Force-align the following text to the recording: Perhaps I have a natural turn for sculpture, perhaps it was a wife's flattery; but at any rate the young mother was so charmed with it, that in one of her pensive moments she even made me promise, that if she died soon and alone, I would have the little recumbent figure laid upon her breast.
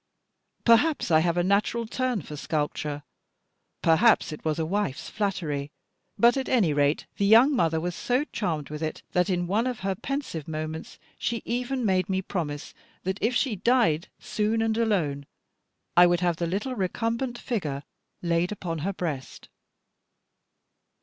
Perhaps 0.65 1.11
I 1.11 1.19
have 1.19 1.37
a 1.37 1.43
natural 1.43 1.85
turn 1.85 2.23
for 2.23 2.35
sculpture, 2.35 3.03
perhaps 3.83 4.31
it 4.31 4.43
was 4.43 4.57
a 4.57 4.65
wife's 4.65 5.11
flattery; 5.11 5.69
but 6.17 6.35
at 6.37 6.49
any 6.49 6.73
rate 6.73 7.05
the 7.17 7.25
young 7.27 7.55
mother 7.55 7.79
was 7.79 7.93
so 7.93 8.23
charmed 8.23 8.71
with 8.71 8.81
it, 8.81 9.03
that 9.11 9.29
in 9.29 9.45
one 9.45 9.67
of 9.67 9.81
her 9.81 9.93
pensive 9.93 10.47
moments 10.47 10.97
she 11.19 11.43
even 11.45 11.85
made 11.85 12.09
me 12.09 12.23
promise, 12.23 12.73
that 13.03 13.19
if 13.21 13.35
she 13.35 13.55
died 13.57 14.07
soon 14.17 14.63
and 14.63 14.75
alone, 14.75 15.27
I 15.95 16.07
would 16.07 16.21
have 16.21 16.37
the 16.37 16.47
little 16.47 16.73
recumbent 16.73 17.37
figure 17.37 17.83
laid 18.23 18.51
upon 18.51 18.79
her 18.79 18.93
breast. 18.93 19.49